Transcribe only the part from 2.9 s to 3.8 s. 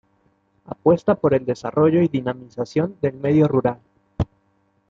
del medio rural.